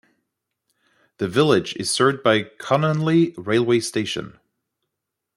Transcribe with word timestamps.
The 1.19 1.27
village 1.27 1.75
is 1.75 1.91
served 1.91 2.23
by 2.23 2.45
Cononley 2.45 3.35
railway 3.37 3.81
station. 3.81 4.39